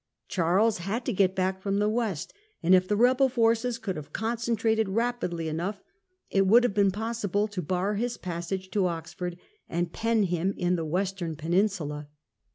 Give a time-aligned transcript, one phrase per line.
[0.27, 3.77] Charles had to get ment' s back from the West, and if the rebel forces
[3.79, 5.83] *=»''"• could have concentrated rapidly enough,
[6.31, 9.37] it would have been possible to bar his passage to Oxford
[9.69, 12.07] and pen him in the western peninsula.